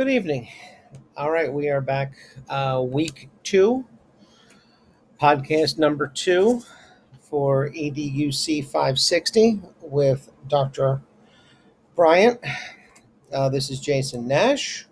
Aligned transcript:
Good 0.00 0.08
evening. 0.08 0.48
All 1.14 1.30
right, 1.30 1.52
we 1.52 1.68
are 1.68 1.82
back. 1.82 2.14
Uh, 2.48 2.82
week 2.82 3.28
two, 3.42 3.84
podcast 5.20 5.76
number 5.76 6.06
two 6.06 6.62
for 7.20 7.68
EDUC 7.68 8.64
560 8.64 9.60
with 9.82 10.32
Dr. 10.48 11.02
Bryant. 11.96 12.40
Uh, 13.30 13.50
this 13.50 13.68
is 13.68 13.78
Jason 13.78 14.26
Nash. 14.26 14.86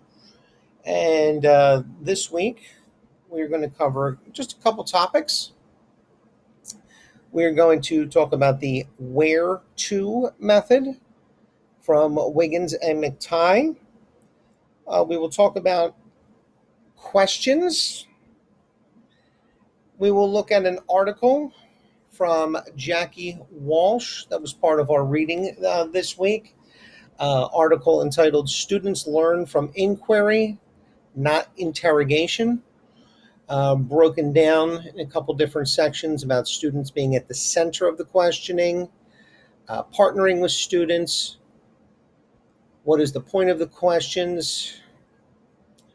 And 0.85 1.43
uh, 1.43 1.81
this 1.99 2.31
week, 2.31 2.69
we're 3.29 3.47
going 3.47 3.63
to 3.63 3.75
cover 3.75 4.19
just 4.31 4.59
a 4.59 4.61
couple 4.61 4.83
topics. 4.83 5.53
We're 7.31 7.53
going 7.53 7.81
to 7.81 8.05
talk 8.05 8.31
about 8.31 8.59
the 8.59 8.85
where 8.99 9.61
to 9.75 10.29
method 10.37 10.99
from 11.81 12.15
Wiggins 12.35 12.75
and 12.75 13.03
McTighe. 13.03 13.75
Uh, 14.89 15.05
we 15.07 15.17
will 15.17 15.29
talk 15.29 15.55
about 15.55 15.95
questions. 16.95 18.07
We 19.99 20.09
will 20.09 20.31
look 20.31 20.51
at 20.51 20.65
an 20.65 20.79
article 20.89 21.53
from 22.09 22.57
Jackie 22.75 23.37
Walsh 23.51 24.25
that 24.31 24.41
was 24.41 24.51
part 24.51 24.79
of 24.79 24.89
our 24.89 25.05
reading 25.05 25.55
uh, 25.65 25.85
this 25.85 26.17
week. 26.17 26.55
Uh, 27.19 27.49
article 27.53 28.01
entitled 28.01 28.49
Students 28.49 29.05
Learn 29.05 29.45
from 29.45 29.71
Inquiry, 29.75 30.57
Not 31.15 31.49
Interrogation. 31.57 32.63
Uh, 33.47 33.75
broken 33.75 34.31
down 34.31 34.85
in 34.93 34.99
a 34.99 35.05
couple 35.05 35.33
different 35.33 35.67
sections 35.67 36.23
about 36.23 36.47
students 36.47 36.91
being 36.91 37.15
at 37.15 37.27
the 37.27 37.33
center 37.33 37.87
of 37.87 37.97
the 37.97 38.05
questioning, 38.05 38.87
uh, 39.67 39.81
partnering 39.85 40.39
with 40.39 40.51
students, 40.51 41.38
what 42.89 42.99
is 42.99 43.11
the 43.11 43.21
point 43.21 43.51
of 43.51 43.59
the 43.59 43.67
questions, 43.67 44.81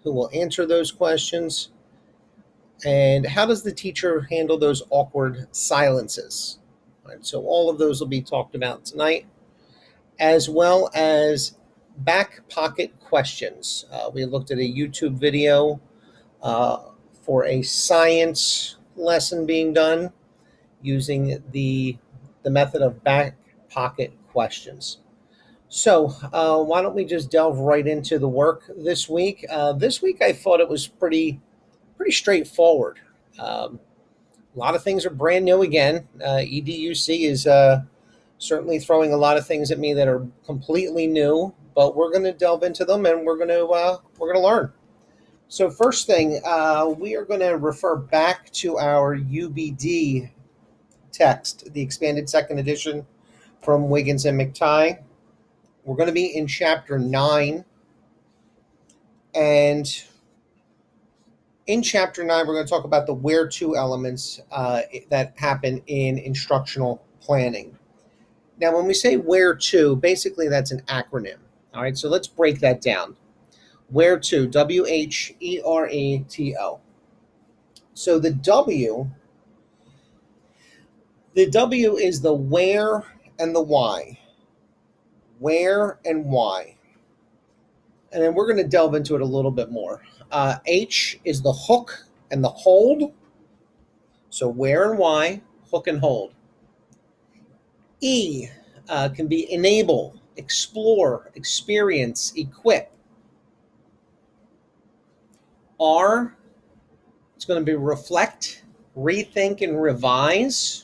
who 0.05 0.12
will 0.12 0.31
answer 0.33 0.64
those 0.64 0.92
questions, 0.92 1.70
and 2.84 3.27
how 3.27 3.45
does 3.45 3.64
the 3.64 3.73
teacher 3.73 4.28
handle 4.31 4.56
those 4.56 4.81
awkward 4.91 5.48
silences. 5.51 6.61
Right, 7.05 7.27
so 7.27 7.42
all 7.42 7.69
of 7.69 7.78
those 7.78 7.98
will 7.98 8.06
be 8.06 8.23
talked 8.23 8.55
about 8.55 8.84
tonight, 8.84 9.27
as 10.20 10.48
well 10.48 10.89
as 10.95 11.56
back 11.98 12.48
pocket 12.48 12.92
questions. 13.01 13.86
Uh, 13.91 14.11
we 14.14 14.25
looked 14.25 14.53
at 14.53 14.58
a 14.58 14.61
YouTube 14.61 15.19
video. 15.19 15.81
Uh, 16.42 16.77
for 17.25 17.47
a 17.47 17.62
science 17.62 18.77
lesson 18.97 19.47
being 19.47 19.73
done 19.73 20.12
using 20.83 21.42
the 21.53 21.97
the 22.42 22.51
method 22.51 22.83
of 22.83 23.03
back 23.03 23.34
pocket 23.70 24.12
questions. 24.31 24.98
So 25.75 26.14
uh, 26.33 26.62
why 26.62 26.83
don't 26.83 26.94
we 26.94 27.05
just 27.05 27.33
delve 27.33 27.58
right 27.58 27.84
into 27.84 28.20
the 28.20 28.28
work 28.28 28.70
this 28.78 29.08
week? 29.08 29.44
Uh, 29.50 29.72
this 29.72 30.00
week 30.00 30.22
I 30.22 30.33
thought 30.33 30.61
it 30.61 30.69
was 30.69 30.86
pretty 30.86 31.41
pretty 31.97 32.12
straightforward. 32.12 33.00
Um, 33.41 33.80
a 34.55 34.58
lot 34.58 34.77
of 34.77 34.84
things 34.84 35.05
are 35.05 35.11
brand 35.11 35.45
new 35.45 35.62
again. 35.62 36.06
Uh, 36.22 36.39
EDUC 36.39 37.28
is 37.28 37.48
uh, 37.48 37.83
certainly 38.39 38.78
throwing 38.78 39.12
a 39.12 39.17
lot 39.17 39.36
of 39.36 39.48
things 39.48 39.72
at 39.72 39.80
me 39.80 39.92
that 39.95 40.06
are 40.06 40.25
completely 40.47 41.08
new, 41.08 41.52
but 41.75 41.97
we're 41.97 42.12
going 42.12 42.22
to 42.22 42.33
delve 42.33 42.62
into 42.62 42.84
them 42.84 43.05
and 43.05 43.27
we're 43.27 43.36
going 43.36 43.48
to 43.48 43.67
uh, 43.67 43.98
we're 44.19 44.33
going 44.33 44.41
to 44.41 44.47
learn. 44.47 44.72
So, 45.48 45.70
first 45.70 46.06
thing, 46.06 46.41
uh, 46.47 46.95
we 46.97 47.17
are 47.17 47.25
going 47.25 47.41
to 47.41 47.56
refer 47.56 47.97
back 47.97 48.48
to 48.52 48.78
our 48.78 49.19
UBD 49.19 50.30
text, 51.11 51.72
the 51.72 51.83
expanded 51.83 52.30
second 52.30 52.61
edition 52.61 53.05
from 53.61 53.89
Wiggins 53.89 54.24
and 54.24 54.40
McTighe. 54.40 55.01
We're 55.84 55.96
going 55.96 56.08
to 56.08 56.14
be 56.14 56.36
in 56.36 56.46
chapter 56.46 56.98
9. 56.98 57.64
And 59.34 60.05
in 61.67 61.83
chapter 61.83 62.24
9, 62.24 62.46
we're 62.46 62.55
going 62.55 62.67
to 62.67 62.70
talk 62.70 62.84
about 62.84 63.06
the 63.06 63.14
WHERETO 63.14 63.77
elements 63.77 64.40
uh, 64.50 64.83
that 65.11 65.34
happen 65.36 65.83
in 65.86 66.18
instructional 66.18 67.05
planning. 67.20 67.77
Now, 68.58 68.74
when 68.74 68.86
we 68.86 68.95
say 68.95 69.18
WHERETO, 69.18 70.00
basically 70.00 70.48
that's 70.48 70.70
an 70.70 70.80
acronym. 70.89 71.36
All 71.74 71.83
right, 71.83 71.98
so 71.98 72.08
let's 72.08 72.28
break 72.28 72.61
that 72.61 72.80
down. 72.80 73.16
Where 73.89 74.18
to? 74.18 74.46
W 74.46 74.86
H 74.86 75.34
E 75.40 75.61
R 75.64 75.89
A 75.90 76.18
T 76.20 76.56
O. 76.58 76.80
So 77.92 78.18
the 78.18 78.30
W, 78.30 79.11
the 81.34 81.51
W 81.51 81.96
is 81.96 82.20
the 82.20 82.33
where 82.33 83.05
and 83.39 83.55
the 83.55 83.61
why. 83.61 84.18
Where 85.39 85.98
and 86.05 86.24
why. 86.27 86.77
And 88.12 88.22
then 88.22 88.34
we're 88.34 88.46
going 88.46 88.62
to 88.62 88.68
delve 88.68 88.95
into 88.95 89.14
it 89.17 89.20
a 89.20 89.27
little 89.27 89.50
bit 89.50 89.70
more. 89.70 90.02
Uh, 90.30 90.56
H 90.67 91.18
is 91.24 91.42
the 91.42 91.52
hook 91.52 92.06
and 92.30 92.42
the 92.42 92.48
hold. 92.48 93.12
So 94.30 94.48
where 94.48 94.90
and 94.90 94.98
why, 94.98 95.42
hook 95.70 95.86
and 95.89 95.98
hold. 96.00 96.33
E 98.00 98.48
uh, 98.89 99.08
can 99.08 99.27
be 99.27 99.50
enable, 99.52 100.20
explore, 100.36 101.30
experience, 101.34 102.33
equip. 102.36 102.90
R, 105.80 106.36
it's 107.36 107.45
going 107.45 107.61
to 107.61 107.64
be 107.64 107.77
reflect, 107.77 108.62
rethink, 108.96 109.61
and 109.62 109.80
revise. 109.80 110.83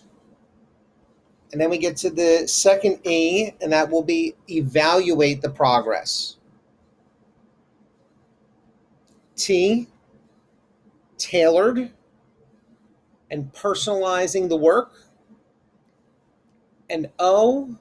And 1.53 1.61
then 1.61 1.71
we 1.71 1.79
get 1.79 1.97
to 1.99 2.11
the 2.11 2.47
second 2.47 3.01
E, 3.05 3.51
and 3.61 3.73
that 3.73 3.91
will 3.91 4.05
be 4.05 4.35
evaluate 4.49 5.43
the 5.43 5.51
progress. 5.51 6.37
T, 9.37 9.89
tailored 11.19 11.91
and 13.31 13.53
personalizing 13.53 14.49
the 14.49 14.57
work. 14.57 14.93
And 16.89 17.11
O, 17.19 17.77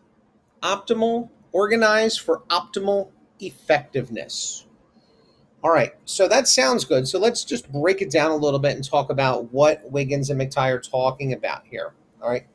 optimal, 0.61 1.29
organized 1.51 2.21
for 2.21 2.43
optimal 2.49 3.09
effectiveness. 3.39 4.65
All 5.63 5.71
right, 5.71 5.93
so 6.05 6.27
that 6.27 6.47
sounds 6.47 6.85
good. 6.85 7.07
So 7.07 7.19
let's 7.19 7.43
just 7.43 7.69
break 7.71 8.01
it 8.01 8.11
down 8.11 8.31
a 8.31 8.35
little 8.35 8.59
bit 8.59 8.75
and 8.75 8.87
talk 8.87 9.09
about 9.09 9.51
what 9.51 9.89
Wiggins 9.91 10.29
and 10.29 10.39
McTighe 10.39 10.71
are 10.71 10.79
talking 10.79 11.33
about 11.33 11.63
here. 11.65 11.93
All 12.21 12.29
right, 12.29 12.45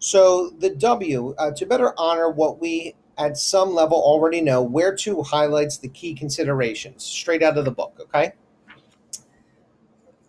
so 0.00 0.50
the 0.58 0.70
W, 0.70 1.34
uh, 1.38 1.52
to 1.52 1.66
better 1.66 1.94
honor 1.96 2.30
what 2.30 2.60
we 2.60 2.96
at 3.16 3.38
some 3.38 3.72
level 3.72 3.98
already 3.98 4.40
know, 4.40 4.66
WHERETO 4.66 5.24
highlights 5.26 5.78
the 5.78 5.88
key 5.88 6.14
considerations 6.14 7.04
straight 7.04 7.42
out 7.42 7.56
of 7.56 7.64
the 7.64 7.70
book, 7.70 7.96
okay? 8.00 8.32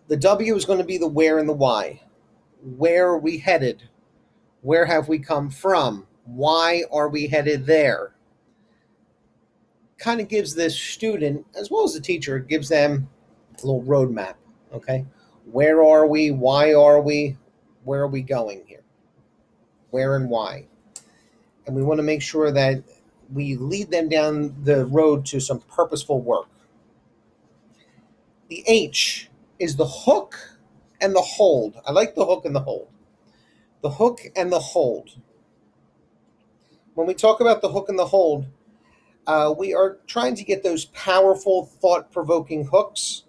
The 0.08 0.16
W 0.18 0.54
is 0.54 0.64
going 0.64 0.78
to 0.78 0.84
be 0.84 0.98
the 0.98 1.08
where 1.08 1.38
and 1.38 1.48
the 1.48 1.54
why. 1.54 2.02
Where 2.62 3.08
are 3.08 3.18
we 3.18 3.38
headed? 3.38 3.82
Where 4.60 4.84
have 4.84 5.08
we 5.08 5.18
come 5.18 5.50
from? 5.50 6.06
Why 6.24 6.84
are 6.92 7.08
we 7.08 7.26
headed 7.26 7.66
there? 7.66 8.14
kind 10.02 10.20
of 10.20 10.28
gives 10.28 10.54
this 10.54 10.76
student, 10.76 11.46
as 11.54 11.70
well 11.70 11.84
as 11.84 11.94
the 11.94 12.00
teacher, 12.00 12.40
gives 12.40 12.68
them 12.68 13.08
a 13.62 13.66
little 13.66 13.82
roadmap. 13.84 14.34
Okay, 14.74 15.06
where 15.50 15.82
are 15.82 16.06
we? 16.06 16.32
Why 16.32 16.74
are 16.74 17.00
we? 17.00 17.36
Where 17.84 18.02
are 18.02 18.08
we 18.08 18.22
going 18.22 18.64
here? 18.66 18.81
Where 19.92 20.16
and 20.16 20.30
why? 20.30 20.66
And 21.66 21.76
we 21.76 21.82
want 21.82 21.98
to 21.98 22.02
make 22.02 22.22
sure 22.22 22.50
that 22.50 22.82
we 23.30 23.56
lead 23.56 23.90
them 23.90 24.08
down 24.08 24.56
the 24.64 24.86
road 24.86 25.26
to 25.26 25.38
some 25.38 25.60
purposeful 25.60 26.20
work. 26.20 26.48
The 28.48 28.64
H 28.66 29.28
is 29.58 29.76
the 29.76 29.86
hook 29.86 30.58
and 31.00 31.14
the 31.14 31.20
hold. 31.20 31.76
I 31.86 31.92
like 31.92 32.14
the 32.14 32.24
hook 32.24 32.46
and 32.46 32.56
the 32.56 32.60
hold. 32.60 32.88
The 33.82 33.90
hook 33.90 34.20
and 34.34 34.50
the 34.50 34.60
hold. 34.60 35.10
When 36.94 37.06
we 37.06 37.14
talk 37.14 37.40
about 37.40 37.60
the 37.60 37.70
hook 37.70 37.90
and 37.90 37.98
the 37.98 38.06
hold, 38.06 38.46
uh, 39.26 39.54
we 39.56 39.74
are 39.74 39.98
trying 40.06 40.34
to 40.36 40.44
get 40.44 40.62
those 40.62 40.86
powerful, 40.86 41.66
thought 41.66 42.10
provoking 42.10 42.64
hooks 42.64 43.24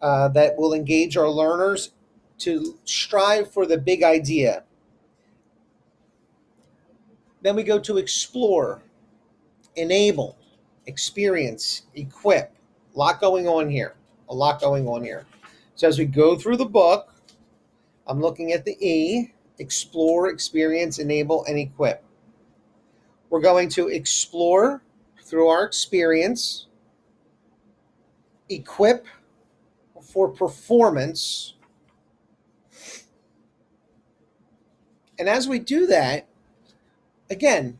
uh, 0.00 0.28
that 0.28 0.56
will 0.56 0.72
engage 0.72 1.18
our 1.18 1.28
learners 1.28 1.90
to 2.38 2.78
strive 2.84 3.52
for 3.52 3.66
the 3.66 3.76
big 3.76 4.02
idea. 4.02 4.64
Then 7.42 7.56
we 7.56 7.62
go 7.62 7.78
to 7.78 7.98
explore, 7.98 8.82
enable, 9.76 10.36
experience, 10.86 11.82
equip. 11.94 12.52
A 12.94 12.98
lot 12.98 13.20
going 13.20 13.46
on 13.46 13.68
here. 13.68 13.94
A 14.28 14.34
lot 14.34 14.60
going 14.60 14.86
on 14.88 15.02
here. 15.02 15.26
So 15.74 15.86
as 15.86 15.98
we 15.98 16.04
go 16.04 16.36
through 16.36 16.56
the 16.56 16.66
book, 16.66 17.14
I'm 18.06 18.20
looking 18.20 18.52
at 18.52 18.64
the 18.64 18.76
E 18.84 19.32
explore, 19.58 20.28
experience, 20.28 20.98
enable, 20.98 21.44
and 21.44 21.58
equip. 21.58 22.02
We're 23.30 23.40
going 23.40 23.68
to 23.70 23.88
explore 23.88 24.82
through 25.22 25.48
our 25.48 25.64
experience, 25.64 26.66
equip 28.48 29.06
for 30.00 30.28
performance. 30.28 31.54
And 35.18 35.28
as 35.28 35.48
we 35.48 35.58
do 35.58 35.86
that, 35.88 36.27
again, 37.30 37.78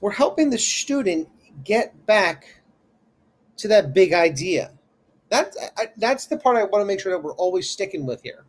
we're 0.00 0.12
helping 0.12 0.50
the 0.50 0.58
student 0.58 1.28
get 1.64 2.06
back 2.06 2.62
to 3.56 3.68
that 3.68 3.92
big 3.92 4.12
idea. 4.12 4.72
That, 5.30 5.54
I, 5.76 5.86
that's 5.96 6.26
the 6.26 6.38
part 6.38 6.56
I 6.56 6.64
want 6.64 6.82
to 6.82 6.86
make 6.86 7.00
sure 7.00 7.12
that 7.12 7.22
we're 7.22 7.34
always 7.34 7.68
sticking 7.68 8.06
with 8.06 8.22
here. 8.22 8.44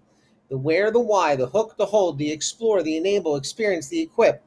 The 0.50 0.58
where, 0.58 0.92
the 0.92 1.00
why, 1.00 1.36
the 1.36 1.48
hook, 1.48 1.76
the 1.78 1.86
hold, 1.86 2.18
the 2.18 2.32
explore, 2.32 2.82
the 2.82 2.98
enable, 2.98 3.36
experience, 3.36 3.88
the 3.88 4.02
equip. 4.02 4.44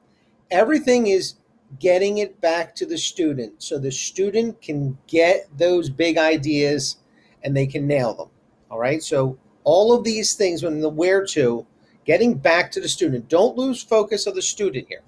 Everything 0.51 1.09
is 1.09 1.35
getting 1.79 2.19
it 2.19 2.41
back 2.41 2.75
to 2.77 2.87
the 2.87 2.99
student 2.99 3.63
so 3.63 3.79
the 3.79 3.91
student 3.91 4.61
can 4.61 4.99
get 5.07 5.49
those 5.57 5.89
big 5.89 6.19
ideas 6.19 6.99
and 7.43 7.57
they 7.57 7.67
can 7.67 7.87
nail 7.87 8.15
them. 8.15 8.29
All 8.71 8.79
right. 8.79 9.03
So 9.03 9.39
all 9.65 9.93
of 9.93 10.05
these 10.05 10.35
things 10.35 10.63
when 10.63 10.81
the 10.81 10.91
WHERETO, 10.91 11.67
getting 12.05 12.35
back 12.35 12.71
to 12.73 12.81
the 12.81 12.89
student. 12.89 13.29
Don't 13.29 13.57
lose 13.57 13.83
focus 13.83 14.27
of 14.27 14.35
the 14.35 14.43
student 14.43 14.87
here. 14.89 15.03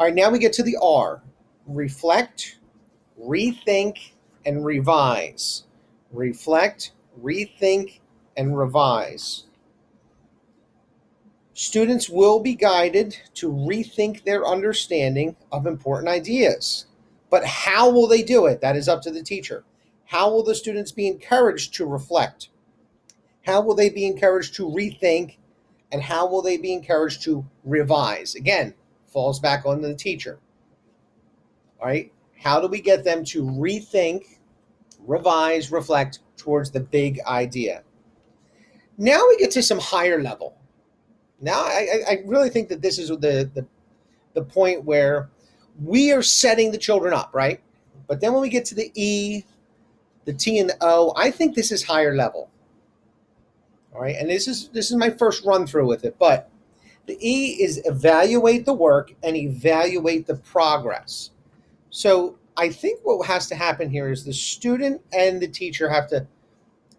All 0.00 0.06
right, 0.06 0.14
now 0.14 0.30
we 0.30 0.38
get 0.38 0.54
to 0.54 0.62
the 0.62 0.78
R. 0.80 1.20
Reflect, 1.66 2.56
rethink, 3.22 4.12
and 4.46 4.64
revise. 4.64 5.64
Reflect, 6.10 6.92
rethink, 7.22 8.00
and 8.34 8.56
revise. 8.56 9.44
Students 11.52 12.08
will 12.08 12.40
be 12.40 12.54
guided 12.54 13.14
to 13.34 13.52
rethink 13.52 14.24
their 14.24 14.46
understanding 14.46 15.36
of 15.52 15.66
important 15.66 16.08
ideas. 16.08 16.86
But 17.28 17.44
how 17.44 17.90
will 17.90 18.08
they 18.08 18.22
do 18.22 18.46
it? 18.46 18.62
That 18.62 18.76
is 18.76 18.88
up 18.88 19.02
to 19.02 19.10
the 19.10 19.22
teacher. 19.22 19.64
How 20.06 20.30
will 20.30 20.42
the 20.42 20.54
students 20.54 20.92
be 20.92 21.08
encouraged 21.08 21.74
to 21.74 21.84
reflect? 21.84 22.48
How 23.44 23.60
will 23.60 23.74
they 23.74 23.90
be 23.90 24.06
encouraged 24.06 24.54
to 24.54 24.66
rethink? 24.66 25.36
And 25.92 26.00
how 26.00 26.26
will 26.26 26.40
they 26.40 26.56
be 26.56 26.72
encouraged 26.72 27.22
to 27.24 27.44
revise? 27.64 28.34
Again, 28.34 28.72
falls 29.10 29.40
back 29.40 29.66
on 29.66 29.82
the 29.82 29.94
teacher. 29.94 30.38
All 31.80 31.86
right. 31.86 32.12
How 32.38 32.60
do 32.60 32.68
we 32.68 32.80
get 32.80 33.04
them 33.04 33.24
to 33.26 33.44
rethink, 33.44 34.38
revise, 35.06 35.70
reflect 35.70 36.20
towards 36.36 36.70
the 36.70 36.80
big 36.80 37.20
idea? 37.26 37.82
Now 38.96 39.20
we 39.28 39.36
get 39.36 39.50
to 39.52 39.62
some 39.62 39.78
higher 39.78 40.22
level. 40.22 40.56
Now, 41.40 41.60
I, 41.60 42.02
I 42.08 42.18
really 42.26 42.50
think 42.50 42.68
that 42.68 42.82
this 42.82 42.98
is 42.98 43.08
the, 43.08 43.50
the, 43.54 43.66
the 44.34 44.42
point 44.42 44.84
where 44.84 45.30
we 45.82 46.12
are 46.12 46.22
setting 46.22 46.70
the 46.70 46.78
children 46.78 47.14
up, 47.14 47.30
right? 47.32 47.60
But 48.06 48.20
then 48.20 48.32
when 48.32 48.42
we 48.42 48.50
get 48.50 48.64
to 48.66 48.74
the 48.74 48.90
E, 48.94 49.44
the 50.24 50.34
T, 50.34 50.58
and 50.58 50.68
the 50.68 50.76
O, 50.80 51.12
I 51.16 51.30
think 51.30 51.54
this 51.54 51.72
is 51.72 51.82
higher 51.82 52.14
level. 52.14 52.50
All 53.94 54.02
right, 54.02 54.16
and 54.16 54.28
this 54.28 54.46
is 54.46 54.68
this 54.68 54.90
is 54.90 54.96
my 54.96 55.10
first 55.10 55.44
run 55.44 55.66
through 55.66 55.86
with 55.86 56.04
it, 56.04 56.16
but 56.18 56.48
the 57.06 57.18
E 57.20 57.62
is 57.62 57.80
evaluate 57.84 58.66
the 58.66 58.72
work 58.72 59.12
and 59.22 59.36
evaluate 59.36 60.26
the 60.26 60.36
progress. 60.36 61.30
So 61.90 62.38
I 62.56 62.68
think 62.68 63.00
what 63.02 63.26
has 63.26 63.48
to 63.48 63.54
happen 63.54 63.90
here 63.90 64.10
is 64.10 64.24
the 64.24 64.32
student 64.32 65.02
and 65.12 65.40
the 65.40 65.48
teacher 65.48 65.88
have 65.88 66.08
to 66.08 66.26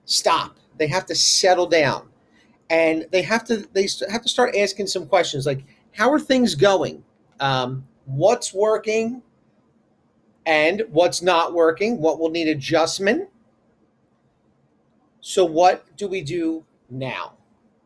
stop. 0.06 0.58
They 0.78 0.88
have 0.88 1.06
to 1.06 1.16
settle 1.16 1.68
down. 1.68 2.10
And 2.70 3.06
they 3.12 3.22
have 3.22 3.44
to 3.46 3.68
they 3.74 3.88
have 4.10 4.22
to 4.22 4.30
start 4.30 4.56
asking 4.56 4.88
some 4.88 5.06
questions 5.06 5.46
like 5.46 5.64
how 5.94 6.12
are 6.12 6.20
things 6.20 6.56
going? 6.56 7.04
Um, 7.40 7.86
what's 8.06 8.54
working? 8.54 9.22
And 10.46 10.84
what's 10.90 11.22
not 11.22 11.54
working? 11.54 12.02
What 12.02 12.20
will 12.20 12.32
need 12.32 12.48
adjustment? 12.48 13.30
So 15.20 15.46
what 15.46 15.86
do 15.98 16.08
we 16.08 16.22
do 16.22 16.66
now? 16.90 17.34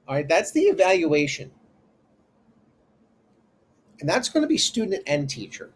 All 0.08 0.16
right 0.16 0.28
that's 0.28 0.52
the 0.52 0.62
evaluation 0.62 1.52
and 4.00 4.10
that's 4.10 4.30
going 4.30 4.42
to 4.42 4.48
be 4.48 4.58
student 4.58 5.04
and 5.08 5.30
teacher 5.30 5.72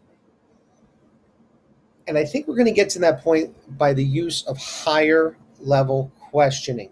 and 2.06 2.16
i 2.18 2.24
think 2.24 2.46
we're 2.46 2.56
going 2.56 2.66
to 2.66 2.72
get 2.72 2.90
to 2.90 2.98
that 2.98 3.22
point 3.22 3.54
by 3.78 3.92
the 3.92 4.04
use 4.04 4.44
of 4.46 4.58
higher 4.58 5.36
level 5.60 6.12
questioning 6.18 6.90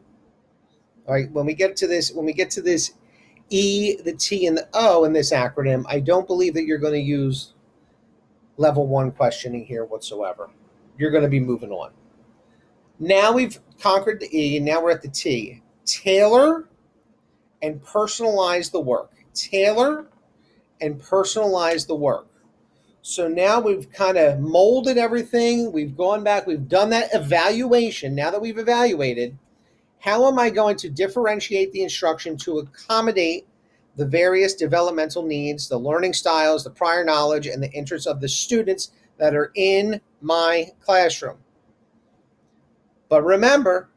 all 1.09 1.15
right, 1.15 1.33
when 1.33 1.47
we 1.47 1.55
get 1.55 1.75
to 1.77 1.87
this, 1.87 2.13
when 2.13 2.27
we 2.27 2.35
get 2.35 2.51
to 2.51 2.61
this 2.61 2.93
E, 3.49 3.97
the 3.97 4.13
T, 4.13 4.47
and 4.47 4.59
the 4.59 4.69
O 4.75 5.05
in 5.05 5.15
this 5.15 5.33
acronym, 5.33 5.85
I 5.89 6.01
don't 6.01 6.27
believe 6.27 6.53
that 6.53 6.67
you're 6.67 6.77
going 6.77 6.93
to 6.93 7.01
use 7.01 7.55
level 8.59 8.87
one 8.87 9.11
questioning 9.13 9.65
here 9.65 9.87
whatsoever. 9.87 10.51
You're 10.99 11.11
going 11.11 11.23
to 11.23 11.31
be 11.31 11.41
moving 11.41 11.71
on. 11.71 11.93
Now 12.99 13.33
we've 13.33 13.59
conquered 13.81 14.21
the 14.21 14.39
E, 14.39 14.59
and 14.59 14.67
now 14.67 14.83
we're 14.83 14.91
at 14.91 15.01
the 15.01 15.09
T. 15.09 15.63
Tailor 15.87 16.69
and 17.63 17.83
personalize 17.83 18.71
the 18.71 18.81
work. 18.81 19.13
Tailor 19.33 20.09
and 20.81 21.01
personalize 21.01 21.87
the 21.87 21.95
work. 21.95 22.27
So 23.03 23.27
now 23.29 23.61
we've 23.61 23.91
kind 23.91 24.19
of 24.19 24.41
molded 24.41 24.99
everything. 24.99 25.73
We've 25.73 25.97
gone 25.97 26.25
back, 26.25 26.47
we've 26.47 26.69
done 26.69 26.91
that 26.91 27.15
evaluation. 27.15 28.15
Now 28.15 28.31
that 28.31 28.41
we've 28.41 28.59
evaluated, 28.59 29.39
how 30.01 30.29
am 30.29 30.39
I 30.39 30.51
going 30.51 30.77
to 30.77 30.91
differentiate 30.91 31.73
the 31.73 31.83
instruction 31.83 32.37
to 32.39 32.59
accommodate 32.59 33.47
the 33.97 34.07
various 34.07 34.55
developmental 34.55 35.25
needs, 35.25 35.69
the 35.69 35.79
learning 35.79 36.13
styles, 36.13 36.65
the 36.65 36.71
prior 36.71 37.05
knowledge, 37.05 37.47
and 37.47 37.63
the 37.63 37.71
interests 37.73 38.07
of 38.07 38.21
the 38.21 38.29
students 38.29 38.91
that 39.17 39.35
are 39.35 39.51
in 39.55 40.01
my 40.21 40.69
classroom? 40.81 41.39
But 43.09 43.25
remember, 43.25 43.89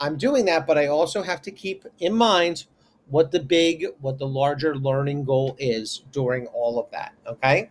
I'm 0.00 0.16
doing 0.16 0.46
that, 0.46 0.66
but 0.66 0.78
I 0.78 0.86
also 0.86 1.22
have 1.22 1.42
to 1.42 1.50
keep 1.50 1.84
in 1.98 2.14
mind 2.14 2.64
what 3.08 3.30
the 3.30 3.40
big, 3.40 3.86
what 4.00 4.18
the 4.18 4.26
larger 4.26 4.76
learning 4.76 5.24
goal 5.24 5.56
is 5.58 6.04
during 6.12 6.46
all 6.48 6.78
of 6.78 6.90
that. 6.90 7.14
Okay. 7.26 7.70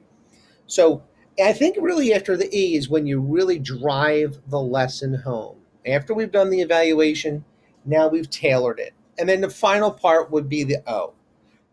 So 0.67 1.03
I 1.43 1.53
think 1.53 1.77
really 1.79 2.13
after 2.13 2.37
the 2.37 2.55
E 2.55 2.75
is 2.75 2.89
when 2.89 3.07
you 3.07 3.19
really 3.19 3.59
drive 3.59 4.39
the 4.47 4.59
lesson 4.59 5.13
home 5.13 5.57
after 5.85 6.13
we've 6.13 6.31
done 6.31 6.49
the 6.49 6.61
evaluation, 6.61 7.43
now 7.85 8.07
we've 8.07 8.29
tailored 8.29 8.79
it. 8.79 8.93
And 9.17 9.27
then 9.27 9.41
the 9.41 9.49
final 9.49 9.91
part 9.91 10.31
would 10.31 10.49
be 10.49 10.63
the 10.63 10.81
O. 10.87 11.13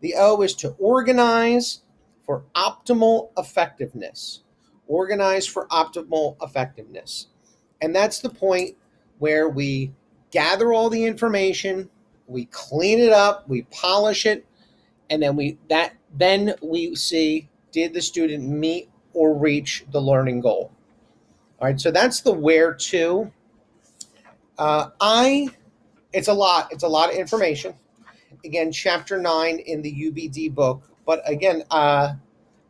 The 0.01 0.15
O 0.17 0.41
is 0.41 0.55
to 0.55 0.75
organize 0.79 1.81
for 2.25 2.43
optimal 2.55 3.29
effectiveness. 3.37 4.41
Organize 4.87 5.47
for 5.47 5.67
optimal 5.67 6.35
effectiveness. 6.41 7.27
And 7.81 7.95
that's 7.95 8.19
the 8.19 8.29
point 8.29 8.75
where 9.19 9.49
we 9.49 9.93
gather 10.31 10.73
all 10.73 10.89
the 10.89 11.05
information, 11.05 11.89
we 12.31 12.45
clean 12.45 12.99
it 12.99 13.11
up, 13.11 13.47
we 13.47 13.63
polish 13.63 14.25
it, 14.25 14.45
and 15.09 15.21
then 15.21 15.35
we 15.35 15.57
that 15.69 15.93
then 16.17 16.55
we 16.61 16.95
see 16.95 17.49
did 17.71 17.93
the 17.93 18.01
student 18.01 18.47
meet 18.47 18.89
or 19.13 19.33
reach 19.33 19.85
the 19.91 19.99
learning 19.99 20.41
goal. 20.41 20.71
All 21.59 21.67
right, 21.67 21.79
so 21.79 21.91
that's 21.91 22.21
the 22.21 22.33
WHERETO. 22.33 23.31
Uh, 24.57 24.89
I, 24.99 25.49
it's 26.13 26.27
a 26.27 26.33
lot. 26.33 26.71
It's 26.71 26.83
a 26.83 26.87
lot 26.87 27.11
of 27.11 27.15
information. 27.15 27.75
Again, 28.43 28.71
chapter 28.71 29.19
nine 29.19 29.59
in 29.59 29.81
the 29.81 29.93
UBD 29.93 30.55
book. 30.55 30.89
But 31.05 31.21
again, 31.29 31.63
uh, 31.69 32.13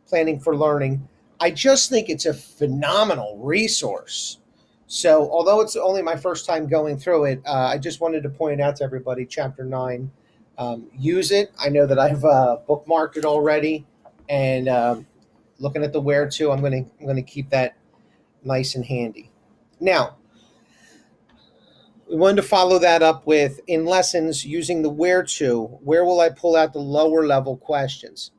planning 0.06 0.40
for 0.40 0.56
learning. 0.56 1.08
I 1.40 1.50
just 1.50 1.88
think 1.88 2.08
it's 2.08 2.26
a 2.26 2.34
phenomenal 2.34 3.38
resource. 3.38 4.38
So, 4.94 5.30
although 5.30 5.62
it's 5.62 5.74
only 5.74 6.02
my 6.02 6.16
first 6.16 6.44
time 6.44 6.68
going 6.68 6.98
through 6.98 7.24
it, 7.24 7.40
uh, 7.46 7.64
I 7.64 7.78
just 7.78 8.02
wanted 8.02 8.22
to 8.24 8.28
point 8.28 8.60
out 8.60 8.76
to 8.76 8.84
everybody 8.84 9.24
chapter 9.24 9.64
nine. 9.64 10.10
Um, 10.58 10.90
use 10.94 11.30
it. 11.30 11.50
I 11.58 11.70
know 11.70 11.86
that 11.86 11.98
I've 11.98 12.22
uh, 12.22 12.58
bookmarked 12.68 13.16
it 13.16 13.24
already, 13.24 13.86
and 14.28 14.68
um, 14.68 15.06
looking 15.58 15.82
at 15.82 15.94
the 15.94 16.02
WHERETO, 16.02 16.52
I'm 16.52 16.60
going 16.60 16.84
to 16.84 16.90
I'm 17.00 17.06
going 17.06 17.16
to 17.16 17.22
keep 17.22 17.48
that 17.48 17.74
nice 18.44 18.74
and 18.74 18.84
handy. 18.84 19.30
Now, 19.80 20.18
we 22.06 22.16
wanted 22.16 22.42
to 22.42 22.46
follow 22.46 22.78
that 22.78 23.02
up 23.02 23.26
with 23.26 23.60
in 23.68 23.86
lessons 23.86 24.44
using 24.44 24.82
the 24.82 24.92
WHERETO, 24.92 25.80
where 25.82 26.04
will 26.04 26.20
I 26.20 26.28
pull 26.28 26.54
out 26.54 26.74
the 26.74 26.80
lower 26.80 27.26
level 27.26 27.56
questions? 27.56 28.32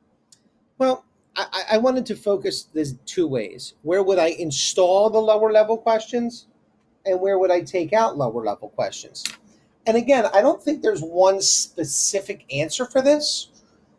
Well, 0.78 1.04
I, 1.36 1.64
I 1.72 1.78
wanted 1.78 2.06
to 2.08 2.16
focus 2.16 2.64
this 2.74 2.96
two 3.06 3.28
ways. 3.28 3.74
Where 3.82 4.04
would 4.04 4.20
I 4.20 4.28
install 4.28 5.10
the 5.10 5.20
lower 5.20 5.52
level 5.52 5.78
questions? 5.78 6.48
And 7.06 7.20
where 7.20 7.40
would 7.40 7.52
I 7.52 7.62
take 7.62 7.92
out 7.92 8.18
lower 8.18 8.46
level 8.46 8.70
questions? 8.70 9.24
And 9.86 9.98
again, 9.98 10.26
I 10.34 10.42
don't 10.42 10.62
think 10.64 10.82
there's 10.82 11.02
one 11.02 11.42
specific 11.42 12.46
answer 12.54 12.86
for 12.86 13.02
this, 13.02 13.50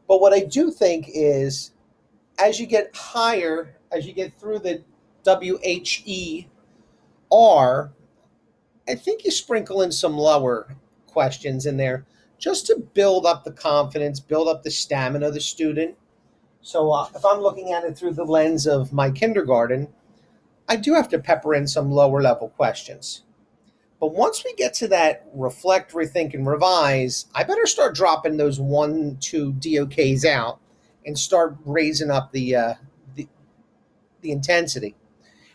but 0.08 0.20
what 0.20 0.32
I 0.32 0.40
do 0.40 0.70
think 0.70 1.06
is 1.12 1.72
as 2.38 2.58
you 2.58 2.66
get 2.66 2.96
higher, 2.96 3.76
as 3.92 4.06
you 4.06 4.12
get 4.12 4.38
through 4.38 4.60
the 4.60 4.82
WHER, 7.30 7.92
I 8.88 8.94
think 8.94 9.24
you 9.24 9.30
sprinkle 9.30 9.82
in 9.82 9.92
some 9.92 10.16
lower 10.16 10.76
questions 11.06 11.66
in 11.66 11.76
there 11.76 12.06
just 12.38 12.66
to 12.66 12.76
build 12.94 13.24
up 13.24 13.44
the 13.44 13.52
confidence, 13.52 14.20
build 14.20 14.48
up 14.48 14.62
the 14.62 14.70
stamina 14.70 15.28
of 15.28 15.34
the 15.34 15.40
student. 15.40 15.96
So 16.64 16.90
uh, 16.92 17.08
if 17.14 17.22
I'm 17.26 17.40
looking 17.40 17.72
at 17.72 17.84
it 17.84 17.96
through 17.96 18.14
the 18.14 18.24
lens 18.24 18.66
of 18.66 18.90
my 18.90 19.10
kindergarten, 19.10 19.88
I 20.66 20.76
do 20.76 20.94
have 20.94 21.10
to 21.10 21.18
pepper 21.18 21.54
in 21.54 21.68
some 21.68 21.90
lower 21.90 22.22
level 22.22 22.48
questions. 22.48 23.22
But 24.00 24.14
once 24.14 24.42
we 24.42 24.54
get 24.54 24.72
to 24.74 24.88
that 24.88 25.28
reflect, 25.34 25.92
rethink, 25.92 26.32
and 26.32 26.46
revise, 26.46 27.26
I 27.34 27.44
better 27.44 27.66
start 27.66 27.94
dropping 27.94 28.38
those 28.38 28.58
one, 28.58 29.18
two 29.20 29.52
DOKs 29.52 30.24
out 30.24 30.58
and 31.04 31.18
start 31.18 31.54
raising 31.66 32.10
up 32.10 32.32
the 32.32 32.56
uh, 32.56 32.74
the, 33.14 33.28
the 34.22 34.32
intensity. 34.32 34.94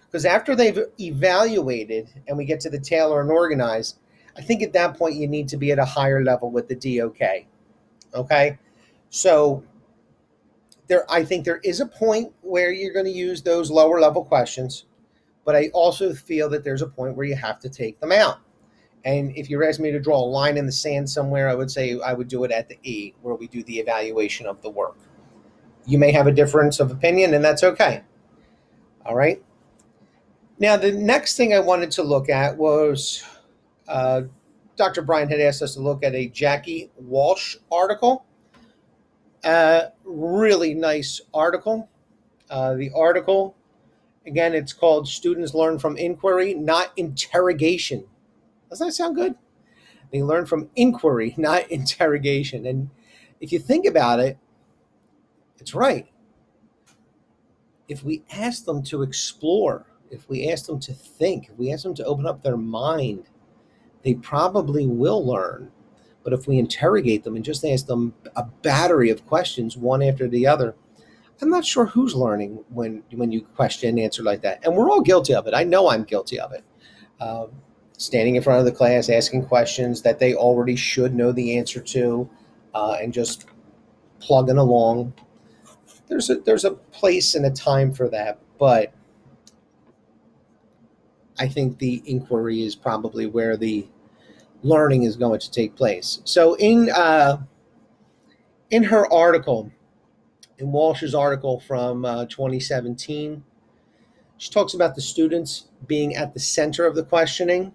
Because 0.06 0.26
after 0.26 0.56
they've 0.56 0.80
evaluated 1.00 2.08
and 2.28 2.38
we 2.38 2.46
get 2.46 2.60
to 2.62 2.70
the 2.70 2.80
tailor 2.80 3.20
and 3.22 3.32
organize, 3.32 3.96
I 4.38 4.42
think 4.42 4.62
at 4.62 4.74
that 4.74 4.96
point 4.96 5.16
you 5.16 5.28
need 5.28 5.48
to 5.50 5.58
be 5.58 5.72
at 5.72 5.80
a 5.80 5.86
higher 5.86 6.24
level 6.24 6.52
with 6.52 6.68
the 6.68 6.76
DOK. 6.76 7.46
Okay. 8.14 8.60
So 9.10 9.64
there 10.90 11.10
I 11.10 11.24
think 11.24 11.46
there 11.46 11.62
is 11.64 11.80
a 11.80 11.86
point 11.86 12.34
where 12.42 12.72
you're 12.72 12.94
going 12.94 13.06
to 13.06 13.12
use 13.12 13.42
those 13.42 13.72
lower 13.72 14.02
level 14.02 14.26
questions, 14.26 14.86
but 15.46 15.56
I 15.56 15.70
also 15.74 16.14
feel 16.14 16.50
that 16.50 16.66
there's 16.66 16.82
a 16.82 16.88
point 16.88 17.16
where 17.16 17.26
you 17.26 17.36
have 17.36 17.60
to 17.60 17.70
take 17.70 18.00
them 18.02 18.12
out. 18.12 18.40
And 19.06 19.32
if 19.38 19.50
you're 19.50 19.64
asking 19.64 19.84
me 19.84 19.92
to 19.92 20.00
draw 20.00 20.20
a 20.20 20.26
line 20.26 20.58
in 20.58 20.66
the 20.66 20.72
sand 20.72 21.10
somewhere, 21.10 21.48
I 21.48 21.56
would 21.56 21.72
say 21.72 21.98
I 22.02 22.12
would 22.12 22.28
do 22.28 22.44
it 22.44 22.52
at 22.52 22.68
the 22.68 22.78
E, 22.84 23.14
where 23.22 23.36
we 23.36 23.48
do 23.48 23.64
the 23.64 23.80
evaluation 23.80 24.46
of 24.46 24.62
the 24.62 24.70
work. 24.70 24.98
You 25.86 25.98
may 25.98 26.12
have 26.12 26.28
a 26.28 26.32
difference 26.32 26.82
of 26.82 26.92
opinion, 26.92 27.34
and 27.34 27.44
that's 27.44 27.64
okay. 27.64 28.04
All 29.06 29.16
right. 29.16 29.42
Now, 30.60 30.76
the 30.76 30.92
next 30.92 31.38
thing 31.38 31.54
I 31.54 31.60
wanted 31.60 31.92
to 31.92 32.04
look 32.04 32.30
at 32.30 32.58
was 32.58 33.24
uh, 33.88 34.24
Dr. 34.76 35.02
Bryan 35.02 35.30
had 35.30 35.40
asked 35.40 35.62
us 35.62 35.76
to 35.76 35.82
look 35.82 36.04
at 36.04 36.14
a 36.14 36.28
Jackie 36.28 36.92
Walsh 36.98 37.56
article. 37.72 38.26
Uh, 39.44 39.88
really 40.04 40.74
nice 40.74 41.22
article. 41.34 41.90
Uh, 42.50 42.74
the 42.74 42.92
article, 42.96 43.56
again, 44.26 44.54
it's 44.54 44.74
called 44.74 45.08
Students 45.08 45.54
Learn 45.54 45.80
from 45.80 45.98
Inquiry, 45.98 46.54
Not 46.54 46.92
Interrogation. 46.98 48.06
Doesn't 48.70 48.88
that 48.88 48.94
sound 48.94 49.16
good? 49.16 49.36
They 50.12 50.24
learn 50.24 50.46
from 50.46 50.70
inquiry, 50.76 51.36
not 51.38 51.70
interrogation. 51.70 52.66
And 52.66 52.90
if 53.40 53.52
you 53.52 53.60
think 53.60 53.86
about 53.86 54.20
it, 54.20 54.38
it's 55.60 55.74
right. 55.74 56.08
If 57.88 58.04
we 58.04 58.24
ask 58.32 58.66
them 58.66 58.84
to 58.84 59.02
explore, 59.02 59.86
if 60.12 60.30
we 60.30 60.50
ask 60.50 60.66
them 60.66 60.80
to 60.82 60.94
think, 60.94 61.50
if 61.50 61.58
we 61.58 61.72
ask 61.72 61.84
them 61.84 61.96
to 61.96 62.06
open 62.06 62.26
up 62.26 62.44
their 62.44 62.58
mind, 62.58 63.26
they 64.04 64.14
probably 64.14 64.88
will 64.88 65.26
learn. 65.26 65.72
But 66.24 66.34
if 66.34 66.48
we 66.48 66.60
interrogate 66.60 67.24
them 67.24 67.36
and 67.36 67.46
just 67.46 67.66
ask 67.66 67.86
them 67.86 68.14
a 68.36 68.44
battery 68.44 69.10
of 69.10 69.26
questions, 69.26 69.78
one 69.78 70.02
after 70.02 70.28
the 70.28 70.48
other, 70.48 70.76
I'm 71.42 71.50
not 71.50 71.66
sure 71.66 71.86
who's 71.86 72.14
learning 72.14 72.64
when 72.70 73.04
when 73.12 73.32
you 73.32 73.42
question 73.42 73.90
and 73.90 74.00
answer 74.00 74.24
like 74.24 74.42
that. 74.42 74.66
And 74.66 74.76
we're 74.76 74.90
all 74.90 75.02
guilty 75.02 75.34
of 75.34 75.48
it. 75.48 75.54
I 75.54 75.64
know 75.64 75.90
I'm 75.90 76.04
guilty 76.04 76.40
of 76.40 76.52
it. 76.52 76.64
Um, 77.22 77.52
standing 77.98 78.36
in 78.36 78.42
front 78.42 78.60
of 78.60 78.66
the 78.66 78.72
class, 78.72 79.10
asking 79.10 79.46
questions 79.46 80.02
that 80.02 80.20
they 80.20 80.34
already 80.34 80.76
should 80.76 81.14
know 81.14 81.32
the 81.32 81.58
answer 81.58 81.82
to, 81.82 82.30
uh, 82.74 82.98
and 83.02 83.14
just 83.14 83.46
plugging 84.20 84.58
along. 84.58 85.14
There's 86.08 86.30
a 86.30 86.36
there's 86.36 86.66
a 86.66 86.72
place 86.72 87.36
and 87.36 87.46
a 87.46 87.52
time 87.52 87.94
for 87.94 88.10
that, 88.10 88.40
but 88.58 88.94
I 91.40 91.48
think 91.48 91.78
the 91.78 92.02
inquiry 92.06 92.64
is 92.64 92.76
probably 92.76 93.26
where 93.26 93.56
the 93.56 93.88
learning 94.64 95.04
is 95.04 95.16
going 95.16 95.40
to 95.40 95.52
take 95.52 95.76
place. 95.76 96.22
So 96.26 96.56
in 96.56 96.90
uh, 96.90 97.38
in 98.72 98.84
her 98.84 99.12
article, 99.12 99.72
in 100.58 100.72
Walsh's 100.72 101.16
article 101.16 101.60
from 101.60 102.06
uh, 102.06 102.26
2017, 102.26 103.44
she 104.38 104.52
talks 104.52 104.74
about 104.74 104.96
the 104.96 105.02
students 105.02 105.70
being 105.88 106.16
at 106.16 106.34
the 106.34 106.40
center 106.40 106.86
of 106.86 106.96
the 106.96 107.04
questioning. 107.04 107.74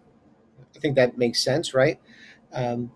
I 0.74 0.78
think 0.78 0.96
that 0.96 1.18
makes 1.18 1.42
sense, 1.42 1.74
right? 1.74 2.00
Um, 2.52 2.92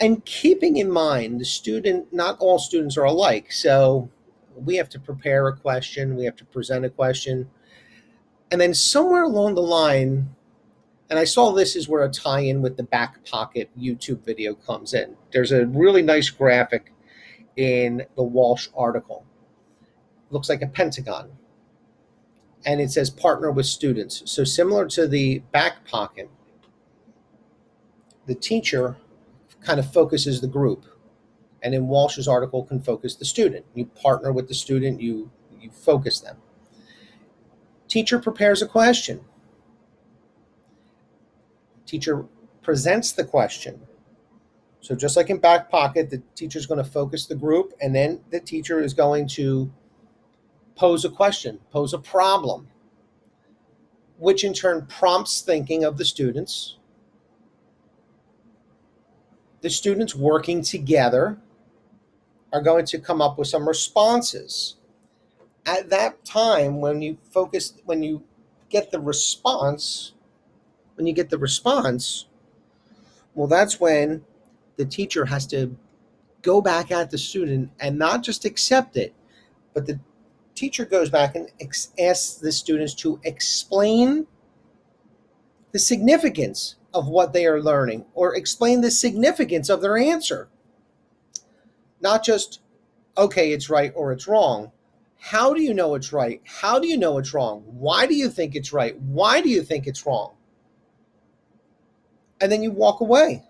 and 0.00 0.24
keeping 0.24 0.76
in 0.76 0.90
mind 0.90 1.40
the 1.40 1.44
student, 1.44 2.12
not 2.12 2.38
all 2.40 2.58
students 2.58 2.96
are 2.96 3.04
alike. 3.04 3.52
So 3.52 4.10
we 4.54 4.76
have 4.76 4.88
to 4.90 5.00
prepare 5.00 5.48
a 5.48 5.56
question, 5.56 6.16
we 6.16 6.24
have 6.24 6.36
to 6.36 6.44
present 6.44 6.84
a 6.84 6.90
question. 6.90 7.50
And 8.50 8.60
then 8.60 8.74
somewhere 8.74 9.24
along 9.24 9.54
the 9.54 9.62
line, 9.62 10.34
and 11.10 11.18
I 11.18 11.24
saw 11.24 11.52
this 11.52 11.76
is 11.76 11.88
where 11.88 12.02
a 12.02 12.08
tie 12.08 12.40
in 12.40 12.62
with 12.62 12.76
the 12.76 12.82
back 12.82 13.24
pocket 13.24 13.70
YouTube 13.78 14.24
video 14.24 14.54
comes 14.54 14.94
in. 14.94 15.16
There's 15.32 15.52
a 15.52 15.66
really 15.66 16.02
nice 16.02 16.30
graphic 16.30 16.92
in 17.56 18.04
the 18.16 18.22
Walsh 18.22 18.68
article. 18.76 19.24
looks 20.30 20.48
like 20.48 20.62
a 20.62 20.66
pentagon. 20.66 21.30
And 22.66 22.80
it 22.80 22.90
says 22.90 23.10
partner 23.10 23.50
with 23.50 23.66
students. 23.66 24.22
So 24.24 24.42
similar 24.42 24.86
to 24.88 25.06
the 25.06 25.40
back 25.52 25.86
pocket, 25.86 26.30
the 28.26 28.34
teacher 28.34 28.96
kind 29.60 29.78
of 29.78 29.92
focuses 29.92 30.40
the 30.40 30.48
group. 30.48 30.86
And 31.62 31.74
in 31.74 31.88
Walsh's 31.88 32.26
article 32.26 32.64
can 32.64 32.80
focus 32.80 33.14
the 33.14 33.24
student. 33.24 33.66
You 33.74 33.86
partner 33.86 34.32
with 34.32 34.48
the 34.48 34.54
student, 34.54 35.00
you 35.00 35.30
you 35.60 35.70
focus 35.70 36.20
them. 36.20 36.36
Teacher 37.88 38.18
prepares 38.18 38.60
a 38.60 38.66
question 38.66 39.24
teacher 41.94 42.26
presents 42.60 43.12
the 43.12 43.22
question. 43.22 43.80
So 44.80 44.96
just 44.96 45.16
like 45.16 45.30
in 45.30 45.38
back 45.38 45.70
pocket, 45.70 46.10
the 46.10 46.22
teacher 46.34 46.58
is 46.58 46.66
going 46.66 46.82
to 46.82 46.90
focus 46.90 47.26
the 47.26 47.36
group, 47.36 47.72
and 47.80 47.94
then 47.94 48.20
the 48.30 48.40
teacher 48.40 48.80
is 48.80 48.94
going 48.94 49.28
to 49.28 49.72
pose 50.74 51.04
a 51.04 51.08
question, 51.08 51.60
pose 51.70 51.94
a 51.94 51.98
problem, 51.98 52.66
which 54.18 54.42
in 54.42 54.52
turn 54.52 54.86
prompts 54.86 55.40
thinking 55.40 55.84
of 55.84 55.98
the 55.98 56.04
students. 56.04 56.78
The 59.60 59.70
students 59.70 60.16
working 60.16 60.62
together 60.62 61.38
are 62.52 62.60
going 62.60 62.86
to 62.86 62.98
come 62.98 63.22
up 63.22 63.38
with 63.38 63.46
some 63.46 63.68
responses. 63.68 64.78
At 65.64 65.90
that 65.90 66.24
time, 66.24 66.80
when 66.80 67.02
you 67.02 67.18
focus, 67.30 67.74
when 67.84 68.02
you 68.02 68.24
get 68.68 68.90
the 68.90 68.98
response, 68.98 70.13
when 70.94 71.06
you 71.06 71.12
get 71.12 71.30
the 71.30 71.38
response, 71.38 72.26
well, 73.34 73.48
that's 73.48 73.80
when 73.80 74.24
the 74.76 74.84
teacher 74.84 75.26
has 75.26 75.46
to 75.48 75.76
go 76.42 76.60
back 76.60 76.90
at 76.90 77.10
the 77.10 77.18
student 77.18 77.70
and 77.80 77.98
not 77.98 78.22
just 78.22 78.44
accept 78.44 78.96
it, 78.96 79.14
but 79.72 79.86
the 79.86 79.98
teacher 80.54 80.84
goes 80.84 81.10
back 81.10 81.34
and 81.34 81.50
ex- 81.60 81.92
asks 81.98 82.34
the 82.34 82.52
students 82.52 82.94
to 82.94 83.20
explain 83.24 84.26
the 85.72 85.78
significance 85.78 86.76
of 86.92 87.08
what 87.08 87.32
they 87.32 87.46
are 87.46 87.60
learning 87.60 88.04
or 88.14 88.36
explain 88.36 88.80
the 88.80 88.90
significance 88.90 89.68
of 89.68 89.80
their 89.80 89.96
answer. 89.96 90.48
Not 92.00 92.22
just, 92.22 92.60
okay, 93.18 93.52
it's 93.52 93.68
right 93.68 93.92
or 93.96 94.12
it's 94.12 94.28
wrong. 94.28 94.70
How 95.18 95.54
do 95.54 95.62
you 95.62 95.74
know 95.74 95.94
it's 95.94 96.12
right? 96.12 96.40
How 96.44 96.78
do 96.78 96.86
you 96.86 96.98
know 96.98 97.18
it's 97.18 97.34
wrong? 97.34 97.64
Why 97.66 98.06
do 98.06 98.14
you 98.14 98.28
think 98.28 98.54
it's 98.54 98.72
right? 98.72 98.96
Why 99.00 99.40
do 99.40 99.48
you 99.48 99.62
think 99.62 99.86
it's 99.86 100.06
wrong? 100.06 100.33
And 102.40 102.50
then 102.50 102.62
you 102.62 102.70
walk 102.70 103.00
away. 103.00 103.42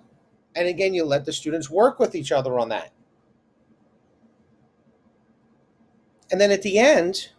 And 0.56 0.68
again, 0.68 0.94
you 0.94 1.04
let 1.04 1.24
the 1.24 1.32
students 1.32 1.68
work 1.68 1.98
with 1.98 2.14
each 2.14 2.30
other 2.30 2.58
on 2.58 2.68
that. 2.68 2.92
And 6.30 6.40
then 6.40 6.50
at 6.50 6.62
the 6.62 6.78
end, 6.78 7.30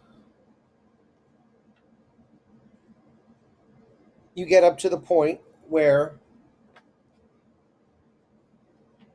you 4.34 4.44
get 4.44 4.64
up 4.64 4.78
to 4.78 4.88
the 4.88 4.98
point 4.98 5.40
where 5.68 6.16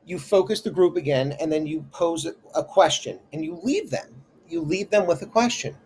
you 0.04 0.18
focus 0.18 0.60
the 0.60 0.70
group 0.70 0.96
again 0.96 1.32
and 1.40 1.50
then 1.50 1.66
you 1.66 1.86
pose 1.92 2.26
a 2.54 2.64
question 2.64 3.18
and 3.32 3.44
you 3.44 3.58
leave 3.62 3.90
them. 3.90 4.08
You 4.48 4.60
leave 4.60 4.90
them 4.90 5.06
with 5.06 5.22
a 5.22 5.26
question. 5.26 5.76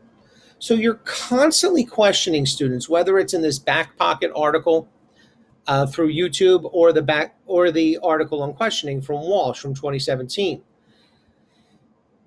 So 0.58 0.74
you're 0.74 1.00
constantly 1.04 1.84
questioning 1.84 2.46
students, 2.46 2.88
whether 2.88 3.18
it's 3.18 3.34
in 3.34 3.42
this 3.42 3.58
back 3.58 3.96
pocket 3.96 4.32
article 4.34 4.88
uh, 5.66 5.86
through 5.86 6.12
YouTube 6.12 6.68
or 6.72 6.92
the 6.92 7.02
back 7.02 7.36
or 7.46 7.70
the 7.70 7.98
article 8.02 8.42
on 8.42 8.54
questioning 8.54 9.00
from 9.00 9.16
Walsh 9.16 9.60
from 9.60 9.74
2017. 9.74 10.62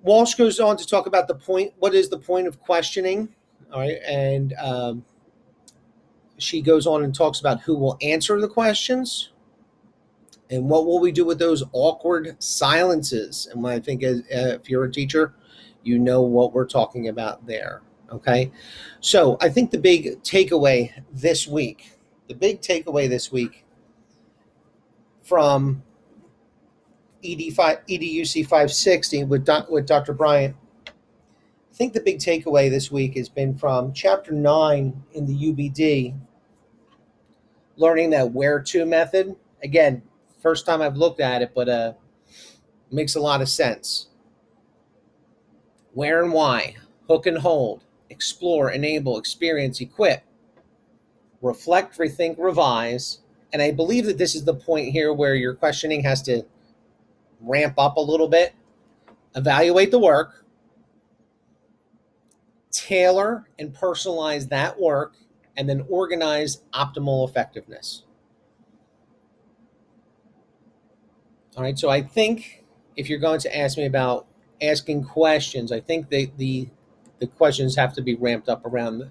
Walsh 0.02 0.34
goes 0.34 0.60
on 0.60 0.76
to 0.76 0.86
talk 0.86 1.06
about 1.06 1.28
the 1.28 1.34
point. 1.34 1.72
What 1.78 1.94
is 1.94 2.08
the 2.08 2.18
point 2.18 2.46
of 2.46 2.60
questioning? 2.60 3.28
All 3.72 3.80
right, 3.80 3.98
and 4.06 4.54
um, 4.54 5.04
she 6.38 6.62
goes 6.62 6.86
on 6.86 7.04
and 7.04 7.14
talks 7.14 7.40
about 7.40 7.60
who 7.60 7.76
will 7.76 7.96
answer 8.02 8.40
the 8.40 8.48
questions 8.48 9.30
and 10.48 10.68
what 10.68 10.86
will 10.86 10.98
we 10.98 11.12
do 11.12 11.24
with 11.24 11.38
those 11.38 11.62
awkward 11.72 12.42
silences. 12.42 13.48
And 13.52 13.64
I 13.66 13.78
think 13.78 14.02
as, 14.02 14.20
uh, 14.20 14.58
if 14.60 14.68
you're 14.68 14.84
a 14.84 14.90
teacher, 14.90 15.34
you 15.82 15.98
know 15.98 16.22
what 16.22 16.52
we're 16.52 16.66
talking 16.66 17.08
about 17.08 17.46
there. 17.46 17.82
Okay, 18.10 18.50
so 19.00 19.36
I 19.40 19.48
think 19.48 19.70
the 19.70 19.78
big 19.78 20.20
takeaway 20.22 20.92
this 21.12 21.46
week 21.46 21.92
the 22.30 22.36
big 22.36 22.60
takeaway 22.60 23.08
this 23.08 23.32
week 23.32 23.64
from 25.24 25.82
ED5, 27.24 27.80
EDUC 27.88 28.44
560 28.44 29.24
with, 29.24 29.48
with 29.68 29.84
Dr. 29.84 30.12
Bryant, 30.12 30.54
I 30.86 31.74
think 31.74 31.92
the 31.92 32.00
big 32.00 32.18
takeaway 32.18 32.70
this 32.70 32.88
week 32.88 33.16
has 33.16 33.28
been 33.28 33.58
from 33.58 33.92
chapter 33.92 34.30
9 34.30 35.02
in 35.12 35.26
the 35.26 35.34
UBD, 35.34 36.16
learning 37.74 38.10
that 38.10 38.32
WHERETO 38.32 38.86
method. 38.86 39.34
Again, 39.64 40.00
first 40.40 40.66
time 40.66 40.80
I've 40.80 40.96
looked 40.96 41.18
at 41.18 41.42
it, 41.42 41.50
but 41.52 41.68
uh, 41.68 41.94
makes 42.92 43.16
a 43.16 43.20
lot 43.20 43.42
of 43.42 43.48
sense. 43.48 44.06
Where 45.94 46.22
and 46.22 46.32
why, 46.32 46.76
hook 47.08 47.26
and 47.26 47.38
hold, 47.38 47.82
explore, 48.08 48.70
enable, 48.70 49.18
experience, 49.18 49.80
equip, 49.80 50.22
reflect, 51.40 51.98
rethink, 51.98 52.36
revise. 52.38 53.20
And 53.52 53.60
I 53.62 53.72
believe 53.72 54.06
that 54.06 54.18
this 54.18 54.34
is 54.34 54.44
the 54.44 54.54
point 54.54 54.88
here 54.88 55.12
where 55.12 55.34
your 55.34 55.54
questioning 55.54 56.02
has 56.04 56.22
to 56.22 56.44
ramp 57.40 57.74
up 57.78 57.96
a 57.96 58.00
little 58.00 58.28
bit, 58.28 58.54
evaluate 59.34 59.90
the 59.90 59.98
work, 59.98 60.44
tailor 62.70 63.48
and 63.58 63.74
personalize 63.74 64.48
that 64.48 64.80
work, 64.80 65.14
and 65.56 65.68
then 65.68 65.84
organize 65.88 66.62
optimal 66.72 67.28
effectiveness. 67.28 68.04
All 71.56 71.64
right, 71.64 71.78
so 71.78 71.90
I 71.90 72.02
think 72.02 72.64
if 72.96 73.08
you're 73.08 73.18
going 73.18 73.40
to 73.40 73.58
ask 73.58 73.76
me 73.76 73.84
about 73.84 74.26
asking 74.62 75.04
questions, 75.04 75.72
I 75.72 75.80
think 75.80 76.08
the 76.08 76.30
the, 76.36 76.68
the 77.18 77.26
questions 77.26 77.76
have 77.76 77.92
to 77.94 78.02
be 78.02 78.14
ramped 78.14 78.48
up 78.48 78.64
around 78.64 79.10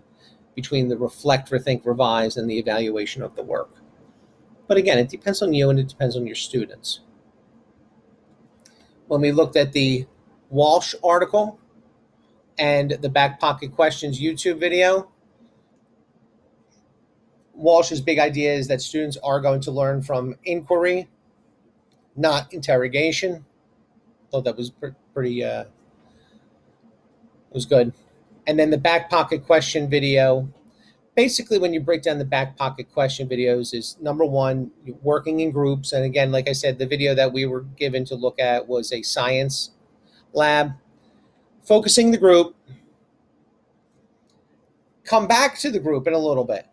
between 0.62 0.90
the 0.90 0.98
reflect, 0.98 1.50
rethink, 1.52 1.86
revise, 1.86 2.36
and 2.36 2.50
the 2.50 2.60
evaluation 2.60 3.24
of 3.24 3.34
the 3.38 3.44
work. 3.44 3.72
But 4.68 4.76
again, 4.76 5.00
it 5.00 5.08
depends 5.08 5.42
on 5.42 5.54
you 5.54 5.70
and 5.70 5.80
it 5.80 5.88
depends 5.88 6.18
on 6.18 6.28
your 6.28 6.36
students. 6.36 7.00
When 9.08 9.22
we 9.22 9.32
looked 9.32 9.56
at 9.56 9.72
the 9.72 10.06
Walsh 10.50 10.96
article 11.02 11.58
and 12.58 12.92
the 12.92 13.08
Back 13.08 13.40
Pocket 13.40 13.72
Questions 13.74 14.20
YouTube 14.20 14.60
video, 14.60 15.10
Walsh's 17.54 18.02
big 18.02 18.20
idea 18.20 18.54
is 18.54 18.68
that 18.68 18.82
students 18.82 19.18
are 19.24 19.40
going 19.40 19.62
to 19.62 19.72
learn 19.72 20.02
from 20.02 20.36
inquiry, 20.44 21.08
not 22.18 22.54
interrogation. 22.54 23.46
Thought 24.30 24.44
that 24.44 24.58
was 24.58 24.72
pretty 25.14 25.44
uh, 25.44 25.64
was 27.52 27.66
good. 27.66 27.94
And 28.50 28.58
then 28.58 28.72
the 28.72 28.80
back 28.80 29.12
pocket 29.12 29.46
question 29.46 29.88
video. 29.88 30.52
Basically, 31.14 31.60
when 31.60 31.72
you 31.72 31.82
break 31.82 32.02
down 32.02 32.18
the 32.18 32.26
back 32.26 32.58
pocket 32.58 32.92
question 32.92 33.30
videos, 33.30 33.76
is 33.76 33.96
number 34.02 34.26
one, 34.26 34.72
working 35.04 35.42
in 35.42 35.52
groups. 35.52 35.94
And 35.94 36.04
again, 36.04 36.32
like 36.32 36.50
I 36.50 36.54
said, 36.54 36.80
the 36.80 36.88
video 36.88 37.14
that 37.14 37.32
we 37.32 37.46
were 37.46 37.62
given 37.62 38.06
to 38.06 38.16
look 38.16 38.40
at 38.40 38.68
was 38.68 38.92
a 38.92 39.04
science 39.04 39.70
lab, 40.34 40.72
focusing 41.62 42.10
the 42.10 42.18
group. 42.18 42.56
Come 45.04 45.28
back 45.28 45.60
to 45.60 45.70
the 45.70 45.80
group 45.80 46.08
in 46.08 46.14
a 46.14 46.18
little 46.18 46.44
bit 46.44 46.66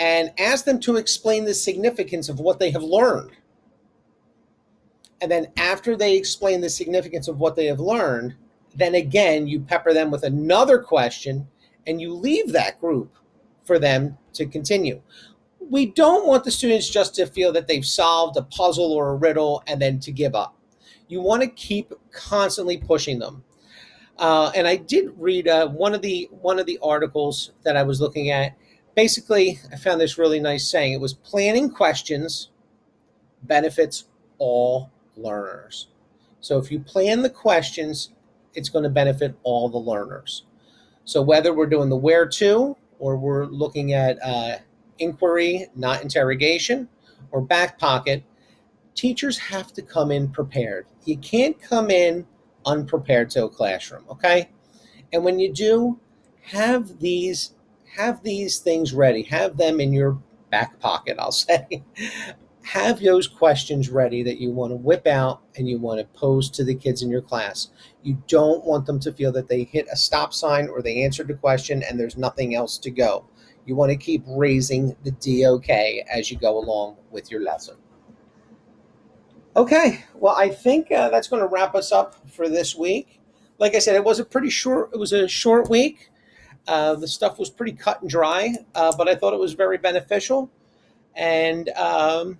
and 0.00 0.32
ask 0.40 0.64
them 0.64 0.80
to 0.80 0.96
explain 0.96 1.44
the 1.44 1.54
significance 1.54 2.28
of 2.28 2.40
what 2.40 2.58
they 2.58 2.72
have 2.72 2.82
learned. 2.82 3.30
And 5.20 5.30
then 5.30 5.52
after 5.56 5.96
they 5.96 6.16
explain 6.16 6.60
the 6.60 6.68
significance 6.68 7.28
of 7.28 7.38
what 7.38 7.54
they 7.54 7.66
have 7.66 7.78
learned, 7.78 8.34
then 8.74 8.94
again, 8.94 9.46
you 9.46 9.60
pepper 9.60 9.92
them 9.92 10.10
with 10.10 10.22
another 10.22 10.78
question 10.78 11.48
and 11.86 12.00
you 12.00 12.14
leave 12.14 12.52
that 12.52 12.80
group 12.80 13.16
for 13.64 13.78
them 13.78 14.18
to 14.34 14.46
continue. 14.46 15.00
We 15.60 15.86
don't 15.86 16.26
want 16.26 16.44
the 16.44 16.50
students 16.50 16.88
just 16.88 17.14
to 17.16 17.26
feel 17.26 17.52
that 17.52 17.66
they've 17.66 17.84
solved 17.84 18.36
a 18.36 18.42
puzzle 18.42 18.92
or 18.92 19.10
a 19.10 19.16
riddle 19.16 19.62
and 19.66 19.80
then 19.80 20.00
to 20.00 20.12
give 20.12 20.34
up. 20.34 20.56
You 21.08 21.20
want 21.20 21.42
to 21.42 21.48
keep 21.48 21.92
constantly 22.12 22.78
pushing 22.78 23.18
them. 23.18 23.44
Uh, 24.18 24.52
and 24.54 24.66
I 24.66 24.76
did 24.76 25.12
read 25.16 25.48
uh, 25.48 25.68
one 25.68 25.94
of 25.94 26.02
the 26.02 26.28
one 26.30 26.58
of 26.58 26.66
the 26.66 26.78
articles 26.82 27.52
that 27.64 27.76
I 27.76 27.82
was 27.82 28.00
looking 28.00 28.30
at 28.30 28.56
basically, 28.94 29.58
I 29.72 29.76
found 29.76 30.00
this 30.00 30.18
really 30.18 30.40
nice 30.40 30.68
saying. 30.68 30.92
It 30.92 31.00
was 31.00 31.14
planning 31.14 31.70
questions 31.70 32.50
benefits 33.42 34.04
all 34.38 34.90
learners. 35.16 35.88
So 36.40 36.58
if 36.58 36.70
you 36.70 36.80
plan 36.80 37.22
the 37.22 37.30
questions, 37.30 38.10
it's 38.54 38.68
going 38.68 38.84
to 38.84 38.90
benefit 38.90 39.36
all 39.42 39.68
the 39.68 39.78
learners. 39.78 40.44
So 41.04 41.22
whether 41.22 41.52
we're 41.52 41.66
doing 41.66 41.88
the 41.88 41.98
WHERETO 41.98 42.76
or 42.98 43.16
we're 43.16 43.46
looking 43.46 43.92
at 43.92 44.18
uh, 44.22 44.58
inquiry, 44.98 45.66
not 45.74 46.02
interrogation, 46.02 46.88
or 47.30 47.40
back 47.40 47.78
pocket, 47.78 48.22
teachers 48.94 49.38
have 49.38 49.72
to 49.72 49.82
come 49.82 50.10
in 50.10 50.28
prepared. 50.28 50.86
You 51.04 51.16
can't 51.16 51.60
come 51.60 51.90
in 51.90 52.26
unprepared 52.64 53.30
to 53.30 53.44
a 53.44 53.48
classroom, 53.48 54.04
okay? 54.10 54.50
And 55.12 55.24
when 55.24 55.38
you 55.38 55.52
do, 55.52 55.98
have 56.42 57.00
these 57.00 57.54
have 57.96 58.22
these 58.22 58.58
things 58.58 58.94
ready. 58.94 59.22
Have 59.24 59.58
them 59.58 59.78
in 59.78 59.92
your 59.92 60.18
back 60.50 60.78
pocket, 60.80 61.16
I'll 61.18 61.32
say. 61.32 61.82
have 62.64 63.00
those 63.00 63.26
questions 63.26 63.90
ready 63.90 64.22
that 64.22 64.40
you 64.40 64.50
want 64.50 64.70
to 64.70 64.76
whip 64.76 65.06
out 65.06 65.42
and 65.56 65.68
you 65.68 65.78
want 65.78 65.98
to 65.98 66.18
pose 66.18 66.48
to 66.50 66.64
the 66.64 66.74
kids 66.74 67.02
in 67.02 67.10
your 67.10 67.20
class. 67.20 67.68
You 68.02 68.22
don't 68.26 68.64
want 68.64 68.86
them 68.86 68.98
to 69.00 69.12
feel 69.12 69.32
that 69.32 69.48
they 69.48 69.64
hit 69.64 69.86
a 69.92 69.96
stop 69.96 70.34
sign 70.34 70.68
or 70.68 70.82
they 70.82 71.04
answered 71.04 71.28
the 71.28 71.34
question 71.34 71.82
and 71.82 71.98
there's 71.98 72.16
nothing 72.16 72.54
else 72.54 72.78
to 72.78 72.90
go. 72.90 73.24
You 73.64 73.76
want 73.76 73.90
to 73.92 73.96
keep 73.96 74.24
raising 74.26 74.96
the 75.04 75.12
DOK 75.12 75.68
as 76.12 76.30
you 76.30 76.36
go 76.36 76.58
along 76.58 76.96
with 77.10 77.30
your 77.30 77.42
lesson. 77.42 77.76
Okay, 79.54 80.04
well, 80.14 80.34
I 80.34 80.48
think 80.48 80.90
uh, 80.90 81.10
that's 81.10 81.28
going 81.28 81.42
to 81.42 81.48
wrap 81.48 81.74
us 81.74 81.92
up 81.92 82.28
for 82.30 82.48
this 82.48 82.74
week. 82.74 83.20
Like 83.58 83.74
I 83.74 83.78
said, 83.80 83.94
it 83.94 84.02
was 84.02 84.18
a 84.18 84.24
pretty 84.24 84.48
short. 84.48 84.90
It 84.94 84.98
was 84.98 85.12
a 85.12 85.28
short 85.28 85.68
week. 85.68 86.10
Uh, 86.66 86.94
the 86.94 87.06
stuff 87.06 87.38
was 87.38 87.50
pretty 87.50 87.72
cut 87.72 88.00
and 88.00 88.08
dry, 88.08 88.54
uh, 88.74 88.92
but 88.96 89.08
I 89.08 89.14
thought 89.14 89.34
it 89.34 89.38
was 89.38 89.52
very 89.52 89.78
beneficial. 89.78 90.50
And 91.14 91.68
um, 91.70 92.38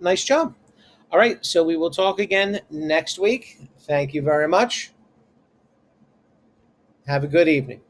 nice 0.00 0.22
job. 0.22 0.54
All 1.10 1.18
right, 1.18 1.44
so 1.44 1.64
we 1.64 1.76
will 1.76 1.90
talk 1.90 2.20
again 2.20 2.60
next 2.70 3.18
week. 3.18 3.58
Thank 3.88 4.14
you 4.14 4.22
very 4.22 4.46
much. 4.46 4.92
Have 7.06 7.24
a 7.24 7.26
good 7.26 7.48
evening. 7.48 7.80